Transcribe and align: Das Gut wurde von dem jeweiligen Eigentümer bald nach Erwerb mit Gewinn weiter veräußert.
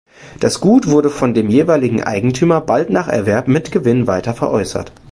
Das 0.39 0.59
Gut 0.59 0.87
wurde 0.87 1.11
von 1.11 1.35
dem 1.35 1.47
jeweiligen 1.47 2.01
Eigentümer 2.03 2.59
bald 2.59 2.89
nach 2.89 3.07
Erwerb 3.07 3.47
mit 3.47 3.71
Gewinn 3.71 4.07
weiter 4.07 4.33
veräußert. 4.33 4.91